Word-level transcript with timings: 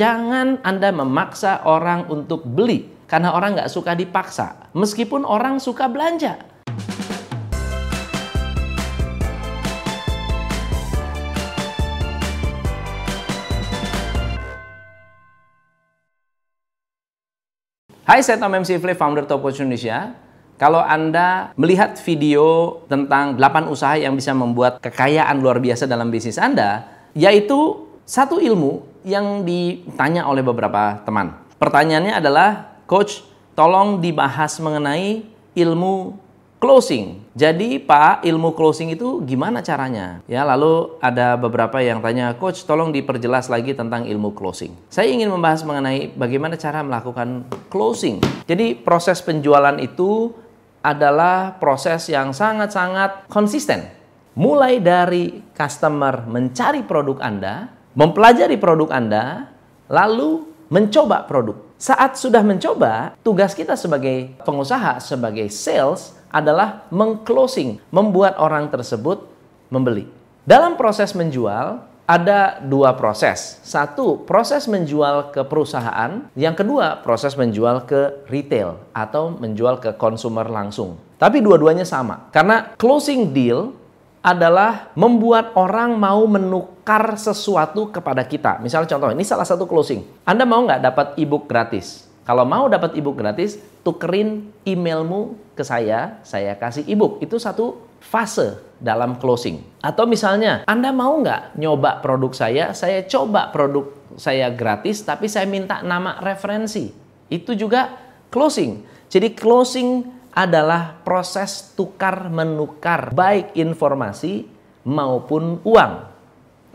Jangan 0.00 0.64
Anda 0.64 0.96
memaksa 0.96 1.60
orang 1.68 2.08
untuk 2.08 2.48
beli, 2.48 2.88
karena 3.04 3.36
orang 3.36 3.52
nggak 3.52 3.68
suka 3.68 3.92
dipaksa. 3.92 4.72
Meskipun 4.72 5.28
orang 5.28 5.60
suka 5.60 5.92
belanja. 5.92 6.40
Hai, 18.08 18.24
saya 18.24 18.40
Tom 18.40 18.56
MC 18.56 18.80
Flip, 18.80 18.96
founder 18.96 19.28
Top 19.28 19.44
Coach 19.44 19.60
Indonesia. 19.60 20.16
Kalau 20.56 20.80
Anda 20.80 21.52
melihat 21.60 22.00
video 22.00 22.80
tentang 22.88 23.36
8 23.36 23.68
usaha 23.68 24.00
yang 24.00 24.16
bisa 24.16 24.32
membuat 24.32 24.80
kekayaan 24.80 25.44
luar 25.44 25.60
biasa 25.60 25.84
dalam 25.84 26.08
bisnis 26.08 26.40
Anda, 26.40 26.88
yaitu 27.12 27.84
satu 28.08 28.40
ilmu 28.40 28.89
yang 29.04 29.46
ditanya 29.46 30.26
oleh 30.28 30.44
beberapa 30.44 31.00
teman. 31.04 31.36
Pertanyaannya 31.60 32.14
adalah, 32.16 32.48
Coach, 32.88 33.22
tolong 33.52 34.00
dibahas 34.00 34.56
mengenai 34.58 35.22
ilmu 35.54 36.16
closing. 36.60 37.24
Jadi 37.32 37.80
Pak, 37.80 38.20
ilmu 38.22 38.52
closing 38.52 38.92
itu 38.92 39.24
gimana 39.24 39.64
caranya? 39.64 40.20
Ya, 40.28 40.44
lalu 40.44 41.00
ada 41.00 41.34
beberapa 41.40 41.80
yang 41.80 42.04
tanya, 42.04 42.36
Coach, 42.36 42.68
tolong 42.68 42.92
diperjelas 42.92 43.48
lagi 43.48 43.72
tentang 43.72 44.04
ilmu 44.04 44.36
closing. 44.36 44.76
Saya 44.92 45.08
ingin 45.08 45.32
membahas 45.32 45.64
mengenai 45.64 46.12
bagaimana 46.12 46.60
cara 46.60 46.84
melakukan 46.84 47.48
closing. 47.72 48.20
Jadi 48.44 48.76
proses 48.76 49.24
penjualan 49.24 49.80
itu 49.80 50.36
adalah 50.84 51.56
proses 51.56 52.08
yang 52.12 52.32
sangat-sangat 52.36 53.28
konsisten. 53.28 53.88
Mulai 54.36 54.80
dari 54.80 55.42
customer 55.56 56.24
mencari 56.24 56.84
produk 56.86 57.18
Anda, 57.20 57.68
mempelajari 57.94 58.56
produk 58.56 58.90
Anda, 58.94 59.50
lalu 59.90 60.46
mencoba 60.70 61.26
produk. 61.26 61.58
Saat 61.80 62.20
sudah 62.20 62.44
mencoba, 62.44 63.16
tugas 63.24 63.56
kita 63.56 63.74
sebagai 63.74 64.36
pengusaha, 64.44 65.00
sebagai 65.00 65.48
sales, 65.48 66.14
adalah 66.30 66.86
mengclosing, 66.94 67.82
membuat 67.90 68.38
orang 68.38 68.70
tersebut 68.70 69.26
membeli. 69.72 70.06
Dalam 70.46 70.78
proses 70.78 71.10
menjual, 71.16 71.82
ada 72.10 72.58
dua 72.58 72.94
proses. 72.98 73.62
Satu, 73.62 74.26
proses 74.26 74.66
menjual 74.66 75.30
ke 75.30 75.46
perusahaan. 75.46 76.26
Yang 76.34 76.66
kedua, 76.66 76.98
proses 77.06 77.38
menjual 77.38 77.86
ke 77.86 78.26
retail 78.26 78.82
atau 78.90 79.30
menjual 79.30 79.78
ke 79.78 79.94
konsumer 79.94 80.46
langsung. 80.50 80.98
Tapi 81.22 81.38
dua-duanya 81.38 81.86
sama. 81.86 82.26
Karena 82.34 82.74
closing 82.74 83.30
deal 83.30 83.70
adalah 84.20 84.92
membuat 84.92 85.56
orang 85.56 85.96
mau 85.96 86.28
menukar 86.28 87.16
sesuatu 87.16 87.88
kepada 87.88 88.20
kita. 88.24 88.60
Misalnya 88.60 88.92
contoh, 88.96 89.10
ini 89.16 89.24
salah 89.24 89.48
satu 89.48 89.64
closing. 89.64 90.04
Anda 90.28 90.44
mau 90.44 90.60
nggak 90.60 90.82
dapat 90.84 91.06
ebook 91.16 91.48
gratis? 91.48 92.04
Kalau 92.28 92.44
mau 92.44 92.68
dapat 92.68 92.94
ebook 93.00 93.16
gratis, 93.16 93.56
tukerin 93.80 94.52
emailmu 94.68 95.34
ke 95.56 95.64
saya, 95.64 96.20
saya 96.20 96.52
kasih 96.54 96.84
ebook. 96.84 97.18
Itu 97.24 97.40
satu 97.40 97.80
fase 97.98 98.60
dalam 98.76 99.16
closing. 99.16 99.64
Atau 99.80 100.04
misalnya, 100.04 100.68
Anda 100.68 100.92
mau 100.92 101.16
nggak 101.16 101.56
nyoba 101.56 102.04
produk 102.04 102.36
saya, 102.36 102.76
saya 102.76 103.00
coba 103.08 103.48
produk 103.48 103.88
saya 104.20 104.52
gratis, 104.52 105.00
tapi 105.00 105.32
saya 105.32 105.48
minta 105.48 105.80
nama 105.80 106.20
referensi. 106.20 106.92
Itu 107.32 107.56
juga 107.56 107.88
closing. 108.28 108.84
Jadi 109.08 109.32
closing 109.32 110.19
adalah 110.30 111.02
proses 111.02 111.74
tukar 111.74 112.30
menukar 112.30 113.10
baik 113.10 113.54
informasi 113.58 114.46
maupun 114.86 115.58
uang. 115.66 115.92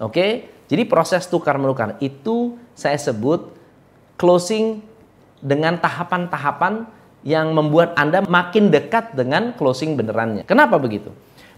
Oke? 0.04 0.52
Jadi 0.66 0.84
proses 0.90 1.30
tukar 1.30 1.56
menukar 1.62 1.96
itu 2.02 2.58
saya 2.74 2.98
sebut 2.98 3.54
closing 4.18 4.82
dengan 5.40 5.78
tahapan-tahapan 5.78 6.90
yang 7.26 7.54
membuat 7.54 7.94
Anda 7.98 8.26
makin 8.26 8.74
dekat 8.74 9.14
dengan 9.14 9.54
closing 9.54 9.94
benerannya. 9.98 10.46
Kenapa 10.46 10.78
begitu? 10.82 11.14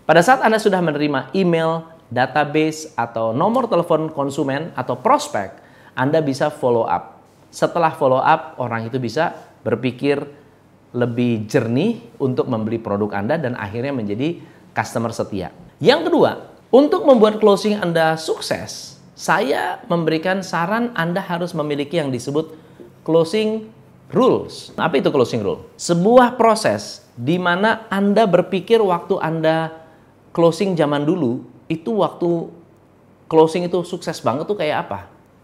Pada 0.08 0.24
saat 0.24 0.40
Anda 0.40 0.60
sudah 0.60 0.80
menerima 0.80 1.36
email, 1.36 1.84
database, 2.08 2.96
atau 2.96 3.36
nomor 3.36 3.68
telepon 3.68 4.08
konsumen 4.12 4.72
atau 4.76 4.96
prospek, 4.96 5.52
Anda 5.96 6.24
bisa 6.24 6.48
follow 6.48 6.88
up. 6.88 7.20
Setelah 7.52 7.92
follow 7.96 8.20
up, 8.20 8.56
orang 8.60 8.88
itu 8.88 9.00
bisa 9.00 9.36
berpikir 9.64 10.24
lebih 10.96 11.48
jernih 11.52 12.00
untuk 12.22 12.48
membeli 12.48 12.80
produk 12.80 13.12
Anda 13.18 13.36
dan 13.36 13.60
akhirnya 13.60 13.92
menjadi 13.92 14.40
customer 14.72 15.12
setia. 15.12 15.52
Yang 15.84 16.12
kedua, 16.12 16.32
untuk 16.72 17.04
membuat 17.08 17.40
closing 17.40 17.80
Anda 17.80 18.16
sukses, 18.20 18.98
saya 19.18 19.82
memberikan 19.90 20.46
saran 20.46 20.94
Anda 20.94 21.24
harus 21.24 21.52
memiliki 21.52 21.98
yang 21.98 22.14
disebut 22.14 22.54
closing 23.02 23.72
rules. 24.12 24.72
Apa 24.80 25.00
itu 25.00 25.10
closing 25.12 25.44
rule? 25.44 25.68
Sebuah 25.80 26.40
proses 26.40 27.04
di 27.18 27.40
mana 27.40 27.88
Anda 27.90 28.30
berpikir 28.30 28.80
waktu 28.80 29.20
Anda 29.20 29.74
closing 30.32 30.78
zaman 30.78 31.04
dulu, 31.04 31.44
itu 31.68 32.00
waktu 32.00 32.52
closing 33.28 33.68
itu 33.68 33.84
sukses 33.84 34.22
banget 34.24 34.48
tuh 34.48 34.56
kayak 34.56 34.88
apa? 34.88 35.00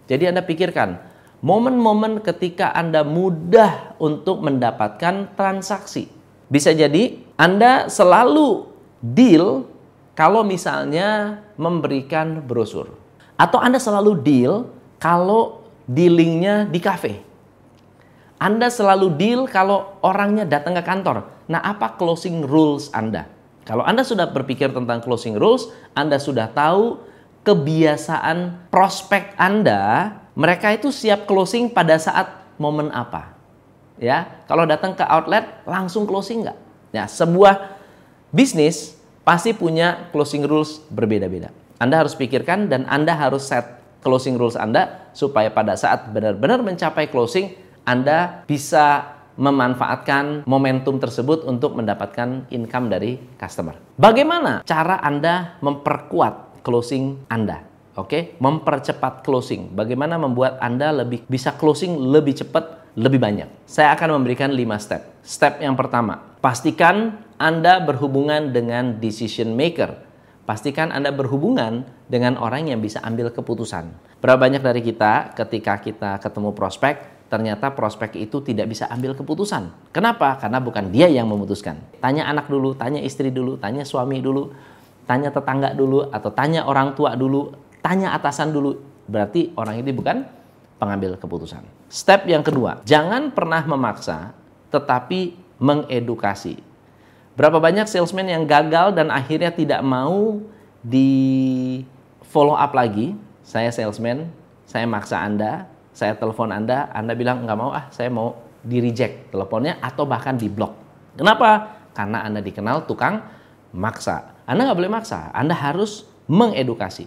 Jadi 0.07 0.29
Anda 0.29 0.43
pikirkan, 0.43 0.99
momen-momen 1.43 2.23
ketika 2.23 2.71
Anda 2.71 3.03
mudah 3.03 3.99
untuk 3.99 4.39
mendapatkan 4.39 5.35
transaksi. 5.35 6.07
Bisa 6.47 6.71
jadi 6.71 7.19
Anda 7.35 7.91
selalu 7.91 8.71
deal 9.03 9.67
kalau 10.15 10.47
misalnya 10.47 11.43
memberikan 11.59 12.39
brosur. 12.39 12.95
Atau 13.35 13.59
Anda 13.59 13.77
selalu 13.77 14.23
deal 14.23 14.53
kalau 15.03 15.67
dealingnya 15.83 16.63
di 16.71 16.79
cafe 16.79 17.33
anda 18.43 18.67
selalu 18.67 19.15
deal 19.15 19.47
kalau 19.47 19.95
orangnya 20.03 20.43
datang 20.43 20.75
ke 20.75 20.83
kantor. 20.83 21.31
Nah, 21.47 21.63
apa 21.63 21.95
closing 21.95 22.43
rules 22.43 22.91
Anda? 22.91 23.23
Kalau 23.63 23.87
Anda 23.87 24.03
sudah 24.03 24.27
berpikir 24.27 24.75
tentang 24.75 24.99
closing 24.99 25.39
rules, 25.39 25.71
Anda 25.95 26.19
sudah 26.19 26.51
tahu 26.51 26.99
kebiasaan 27.47 28.67
prospek 28.67 29.39
Anda, 29.39 30.11
mereka 30.33 30.73
itu 30.73 30.89
siap 30.89 31.25
closing 31.29 31.69
pada 31.69 31.97
saat 31.97 32.29
momen 32.57 32.89
apa. 32.93 33.33
Ya, 34.01 34.43
kalau 34.49 34.65
datang 34.65 34.97
ke 34.97 35.05
outlet 35.05 35.63
langsung 35.69 36.09
closing 36.09 36.43
nggak? 36.43 36.57
Ya, 36.93 37.05
sebuah 37.05 37.77
bisnis 38.33 38.97
pasti 39.21 39.53
punya 39.53 40.09
closing 40.09 40.43
rules 40.43 40.81
berbeda-beda. 40.89 41.53
Anda 41.77 42.01
harus 42.01 42.17
pikirkan 42.17 42.67
dan 42.67 42.89
Anda 42.89 43.13
harus 43.13 43.45
set 43.47 43.79
closing 44.01 44.35
rules 44.35 44.57
Anda 44.59 45.09
supaya 45.15 45.53
pada 45.53 45.77
saat 45.77 46.09
benar-benar 46.11 46.59
mencapai 46.59 47.07
closing 47.07 47.63
anda 47.83 48.47
bisa 48.47 49.11
memanfaatkan 49.35 50.47
momentum 50.47 51.01
tersebut 51.01 51.43
untuk 51.43 51.75
mendapatkan 51.75 52.47
income 52.47 52.87
dari 52.87 53.19
customer. 53.35 53.75
Bagaimana 53.99 54.63
cara 54.63 55.03
Anda 55.03 55.59
memperkuat 55.59 56.63
closing 56.63 57.27
Anda? 57.27 57.72
Oke, 57.93 58.09
okay? 58.09 58.21
mempercepat 58.41 59.21
closing. 59.21 59.69
Bagaimana 59.69 60.17
membuat 60.17 60.57
Anda 60.57 60.89
lebih 60.89 61.29
bisa 61.29 61.53
closing 61.53 61.93
lebih 62.09 62.33
cepat, 62.41 62.89
lebih 62.97 63.21
banyak. 63.21 63.69
Saya 63.69 63.93
akan 63.93 64.17
memberikan 64.17 64.49
5 64.49 64.81
step. 64.81 65.01
Step 65.21 65.61
yang 65.61 65.77
pertama, 65.77 66.17
pastikan 66.41 67.21
Anda 67.37 67.77
berhubungan 67.85 68.49
dengan 68.49 68.97
decision 68.97 69.53
maker. 69.53 69.93
Pastikan 70.49 70.89
Anda 70.89 71.13
berhubungan 71.13 71.85
dengan 72.09 72.41
orang 72.41 72.73
yang 72.73 72.81
bisa 72.81 72.97
ambil 73.05 73.29
keputusan. 73.29 73.93
Berapa 74.19 74.41
banyak 74.41 74.65
dari 74.65 74.81
kita 74.81 75.37
ketika 75.37 75.77
kita 75.77 76.17
ketemu 76.17 76.49
prospek, 76.49 77.29
ternyata 77.29 77.69
prospek 77.77 78.17
itu 78.17 78.41
tidak 78.41 78.73
bisa 78.73 78.89
ambil 78.89 79.13
keputusan. 79.13 79.93
Kenapa? 79.93 80.41
Karena 80.41 80.57
bukan 80.57 80.89
dia 80.89 81.05
yang 81.13 81.29
memutuskan. 81.29 81.77
Tanya 82.01 82.25
anak 82.25 82.49
dulu, 82.49 82.73
tanya 82.73 83.01
istri 83.05 83.29
dulu, 83.29 83.61
tanya 83.61 83.85
suami 83.85 84.17
dulu, 84.17 84.49
tanya 85.05 85.29
tetangga 85.29 85.77
dulu, 85.77 86.09
atau 86.09 86.29
tanya 86.33 86.65
orang 86.65 86.97
tua 86.97 87.17
dulu, 87.17 87.53
tanya 87.83 88.15
atasan 88.15 88.55
dulu. 88.55 88.79
Berarti 89.05 89.51
orang 89.59 89.83
itu 89.83 89.91
bukan 89.91 90.23
pengambil 90.79 91.19
keputusan. 91.19 91.61
Step 91.91 92.25
yang 92.25 92.41
kedua, 92.41 92.81
jangan 92.87 93.29
pernah 93.29 93.61
memaksa, 93.67 94.33
tetapi 94.73 95.37
mengedukasi. 95.61 96.57
Berapa 97.37 97.61
banyak 97.61 97.85
salesman 97.85 98.29
yang 98.29 98.43
gagal 98.47 98.97
dan 98.97 99.13
akhirnya 99.13 99.53
tidak 99.53 99.83
mau 99.85 100.41
di 100.81 101.11
follow 102.25 102.57
up 102.57 102.73
lagi? 102.73 103.13
Saya 103.43 103.69
salesman, 103.69 104.31
saya 104.63 104.87
maksa 104.87 105.21
Anda, 105.21 105.67
saya 105.93 106.17
telepon 106.17 106.49
Anda, 106.49 106.89
Anda 106.89 107.13
bilang 107.13 107.45
nggak 107.45 107.57
mau 107.59 107.69
ah, 107.69 107.85
saya 107.93 108.09
mau 108.09 108.39
di 108.63 108.79
reject 108.79 109.29
teleponnya 109.29 109.77
atau 109.83 110.07
bahkan 110.07 110.33
di 110.39 110.49
block. 110.49 110.73
Kenapa? 111.19 111.77
Karena 111.93 112.25
Anda 112.25 112.41
dikenal 112.41 112.89
tukang 112.89 113.21
maksa. 113.75 114.33
Anda 114.49 114.69
nggak 114.69 114.79
boleh 114.79 114.93
maksa, 114.93 115.29
Anda 115.35 115.53
harus 115.53 116.09
mengedukasi. 116.25 117.05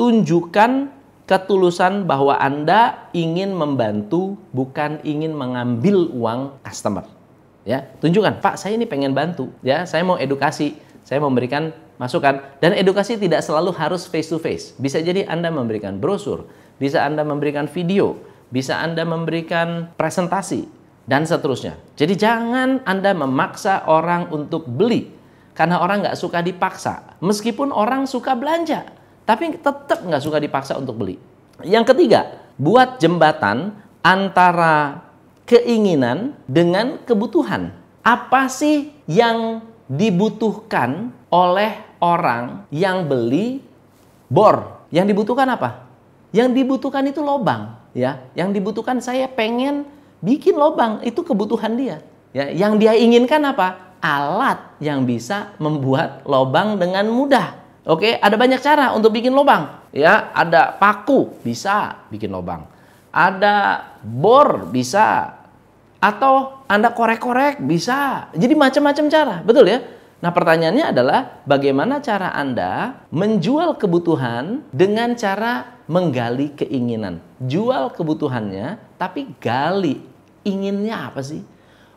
Tunjukkan 0.00 0.88
ketulusan 1.28 2.08
bahwa 2.08 2.32
Anda 2.40 3.12
ingin 3.12 3.52
membantu, 3.52 4.40
bukan 4.56 4.96
ingin 5.04 5.36
mengambil 5.36 6.08
uang 6.16 6.56
customer. 6.64 7.04
Ya, 7.68 7.84
tunjukkan, 8.00 8.40
Pak, 8.40 8.56
saya 8.56 8.80
ini 8.80 8.88
pengen 8.88 9.12
bantu. 9.12 9.52
Ya, 9.60 9.84
saya 9.84 10.00
mau 10.00 10.16
edukasi, 10.16 10.80
saya 11.04 11.20
memberikan 11.20 11.76
masukan. 12.00 12.40
Dan 12.64 12.80
edukasi 12.80 13.20
tidak 13.20 13.44
selalu 13.44 13.76
harus 13.76 14.08
face 14.08 14.32
to 14.32 14.40
face. 14.40 14.72
Bisa 14.80 15.04
jadi 15.04 15.28
Anda 15.28 15.52
memberikan 15.52 16.00
brosur, 16.00 16.48
bisa 16.80 17.04
Anda 17.04 17.20
memberikan 17.20 17.68
video, 17.68 18.16
bisa 18.48 18.80
Anda 18.80 19.04
memberikan 19.04 19.92
presentasi, 20.00 20.64
dan 21.04 21.28
seterusnya. 21.28 21.76
Jadi 22.00 22.16
jangan 22.16 22.80
Anda 22.88 23.12
memaksa 23.12 23.84
orang 23.84 24.32
untuk 24.32 24.64
beli, 24.64 25.12
karena 25.52 25.76
orang 25.76 26.08
nggak 26.08 26.16
suka 26.16 26.40
dipaksa. 26.40 27.20
Meskipun 27.20 27.68
orang 27.68 28.08
suka 28.08 28.32
belanja, 28.32 28.96
tapi 29.30 29.54
tetap 29.54 30.02
nggak 30.02 30.18
suka 30.26 30.42
dipaksa 30.42 30.74
untuk 30.74 30.98
beli. 30.98 31.14
Yang 31.62 31.94
ketiga, 31.94 32.42
buat 32.58 32.98
jembatan 32.98 33.78
antara 34.02 35.06
keinginan 35.46 36.34
dengan 36.50 36.98
kebutuhan. 37.06 37.70
Apa 38.02 38.50
sih 38.50 38.90
yang 39.06 39.62
dibutuhkan 39.86 41.14
oleh 41.30 41.78
orang 42.02 42.66
yang 42.74 43.06
beli 43.06 43.62
bor? 44.26 44.82
Yang 44.90 45.14
dibutuhkan 45.14 45.46
apa? 45.46 45.86
Yang 46.34 46.50
dibutuhkan 46.58 47.06
itu 47.06 47.22
lobang, 47.22 47.78
ya. 47.94 48.18
Yang 48.34 48.58
dibutuhkan 48.58 48.98
saya 48.98 49.30
pengen 49.30 49.86
bikin 50.18 50.58
lobang, 50.58 51.06
itu 51.06 51.22
kebutuhan 51.22 51.78
dia. 51.78 52.02
Ya, 52.34 52.50
yang 52.50 52.82
dia 52.82 52.98
inginkan 52.98 53.46
apa? 53.46 53.94
Alat 54.02 54.74
yang 54.82 55.06
bisa 55.06 55.54
membuat 55.62 56.26
lobang 56.26 56.82
dengan 56.82 57.06
mudah. 57.06 57.59
Oke, 57.88 58.20
ada 58.20 58.36
banyak 58.36 58.60
cara 58.60 58.92
untuk 58.92 59.16
bikin 59.16 59.32
lobang. 59.32 59.80
Ya, 59.90 60.28
ada 60.36 60.76
paku 60.76 61.32
bisa 61.40 62.04
bikin 62.12 62.28
lobang. 62.28 62.68
Ada 63.08 63.88
bor 64.04 64.68
bisa. 64.68 65.40
Atau 66.00 66.64
Anda 66.68 66.92
korek-korek 66.92 67.60
bisa. 67.64 68.28
Jadi 68.36 68.52
macam-macam 68.56 69.04
cara, 69.08 69.36
betul 69.44 69.68
ya? 69.68 69.80
Nah, 70.20 70.32
pertanyaannya 70.36 70.92
adalah 70.92 71.20
bagaimana 71.48 72.04
cara 72.04 72.36
Anda 72.36 73.00
menjual 73.08 73.80
kebutuhan 73.80 74.68
dengan 74.68 75.16
cara 75.16 75.80
menggali 75.88 76.52
keinginan. 76.52 77.24
Jual 77.40 77.88
kebutuhannya, 77.96 78.76
tapi 79.00 79.32
gali 79.40 80.04
inginnya 80.44 81.08
apa 81.08 81.24
sih? 81.24 81.40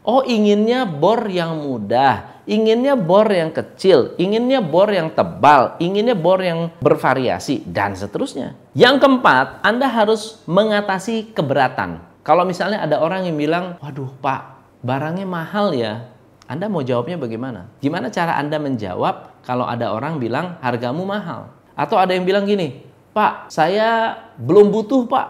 Oh, 0.03 0.19
inginnya 0.27 0.83
bor 0.83 1.23
yang 1.31 1.63
mudah, 1.63 2.43
inginnya 2.43 2.99
bor 2.99 3.23
yang 3.31 3.55
kecil, 3.55 4.11
inginnya 4.19 4.59
bor 4.59 4.91
yang 4.91 5.07
tebal, 5.07 5.79
inginnya 5.79 6.11
bor 6.11 6.43
yang 6.43 6.75
bervariasi, 6.83 7.63
dan 7.63 7.95
seterusnya. 7.95 8.51
Yang 8.75 8.99
keempat, 8.99 9.63
Anda 9.63 9.87
harus 9.87 10.43
mengatasi 10.43 11.31
keberatan. 11.31 12.03
Kalau 12.19 12.43
misalnya 12.43 12.83
ada 12.83 12.99
orang 12.99 13.31
yang 13.31 13.39
bilang, 13.39 13.79
waduh 13.79 14.11
pak, 14.19 14.59
barangnya 14.83 15.23
mahal 15.23 15.71
ya, 15.71 16.11
Anda 16.51 16.67
mau 16.67 16.83
jawabnya 16.83 17.15
bagaimana? 17.15 17.71
Gimana 17.79 18.11
cara 18.11 18.35
Anda 18.35 18.59
menjawab 18.59 19.43
kalau 19.47 19.63
ada 19.63 19.95
orang 19.95 20.19
bilang 20.19 20.59
hargamu 20.59 21.07
mahal? 21.07 21.47
Atau 21.79 21.95
ada 21.95 22.11
yang 22.11 22.27
bilang 22.27 22.43
gini, 22.43 22.83
Pak, 23.13 23.53
saya 23.53 24.17
belum 24.41 24.73
butuh 24.73 25.05
pak. 25.05 25.27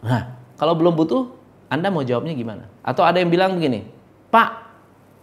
Nah, 0.00 0.34
kalau 0.56 0.72
belum 0.72 0.96
butuh, 0.96 1.28
Anda 1.68 1.92
mau 1.92 2.00
jawabnya 2.00 2.32
gimana? 2.32 2.64
Atau 2.80 3.04
ada 3.04 3.20
yang 3.20 3.28
bilang 3.28 3.60
begini, 3.60 3.95
Pak, 4.36 4.52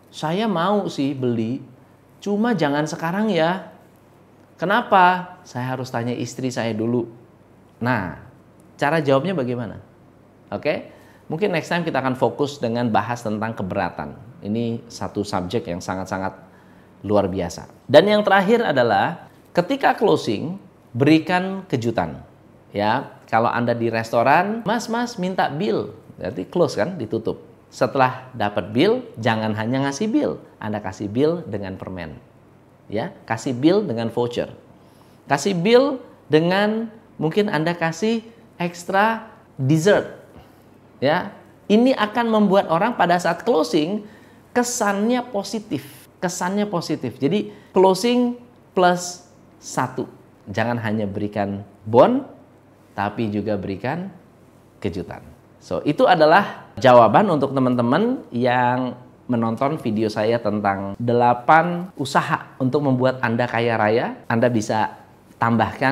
saya 0.09 0.49
mau 0.49 0.89
sih 0.89 1.13
beli, 1.13 1.61
cuma 2.17 2.57
jangan 2.57 2.89
sekarang 2.89 3.29
ya. 3.29 3.69
Kenapa? 4.57 5.37
Saya 5.45 5.77
harus 5.77 5.93
tanya 5.93 6.17
istri 6.17 6.49
saya 6.49 6.73
dulu. 6.73 7.05
Nah, 7.77 8.17
cara 8.73 9.05
jawabnya 9.05 9.37
bagaimana? 9.37 9.77
Oke, 10.49 10.89
mungkin 11.29 11.53
next 11.53 11.69
time 11.69 11.85
kita 11.85 12.01
akan 12.01 12.17
fokus 12.17 12.57
dengan 12.57 12.89
bahas 12.89 13.21
tentang 13.21 13.53
keberatan. 13.53 14.17
Ini 14.41 14.81
satu 14.89 15.21
subjek 15.21 15.69
yang 15.69 15.77
sangat-sangat 15.77 16.33
luar 17.05 17.29
biasa. 17.29 17.69
Dan 17.85 18.09
yang 18.09 18.25
terakhir 18.25 18.65
adalah 18.65 19.29
ketika 19.53 19.93
closing, 19.93 20.57
berikan 20.89 21.61
kejutan. 21.69 22.17
Ya, 22.73 23.13
kalau 23.29 23.53
Anda 23.53 23.77
di 23.77 23.93
restoran, 23.93 24.65
Mas, 24.65 24.89
Mas 24.89 25.21
minta 25.21 25.53
bill, 25.53 25.93
berarti 26.17 26.49
close 26.49 26.73
kan, 26.73 26.97
ditutup 26.97 27.52
setelah 27.73 28.29
dapat 28.37 28.69
bill, 28.69 29.01
jangan 29.17 29.57
hanya 29.57 29.89
ngasih 29.89 30.05
bill. 30.05 30.37
Anda 30.61 30.77
kasih 30.77 31.09
bill 31.09 31.41
dengan 31.41 31.73
permen. 31.73 32.21
Ya, 32.85 33.09
kasih 33.25 33.57
bill 33.57 33.81
dengan 33.81 34.13
voucher. 34.13 34.53
Kasih 35.25 35.57
bill 35.57 35.97
dengan 36.29 36.93
mungkin 37.17 37.49
Anda 37.49 37.73
kasih 37.73 38.21
ekstra 38.61 39.25
dessert. 39.57 40.21
Ya, 41.01 41.33
ini 41.65 41.97
akan 41.97 42.29
membuat 42.29 42.69
orang 42.69 42.93
pada 42.93 43.17
saat 43.17 43.41
closing 43.41 44.05
kesannya 44.53 45.25
positif. 45.33 46.05
Kesannya 46.21 46.69
positif. 46.69 47.17
Jadi 47.17 47.49
closing 47.73 48.37
plus 48.77 49.25
satu. 49.57 50.05
Jangan 50.45 50.77
hanya 50.77 51.09
berikan 51.09 51.65
bon, 51.89 52.21
tapi 52.93 53.33
juga 53.33 53.57
berikan 53.57 54.13
kejutan. 54.77 55.32
So, 55.63 55.79
itu 55.87 56.03
adalah 56.03 56.67
jawaban 56.75 57.31
untuk 57.31 57.55
teman-teman 57.55 58.19
yang 58.35 58.99
menonton 59.31 59.79
video 59.79 60.11
saya 60.11 60.35
tentang 60.35 60.99
8 60.99 61.95
usaha 61.95 62.51
untuk 62.59 62.83
membuat 62.83 63.23
Anda 63.23 63.47
kaya 63.47 63.79
raya. 63.79 64.19
Anda 64.27 64.51
bisa 64.51 64.91
tambahkan 65.39 65.91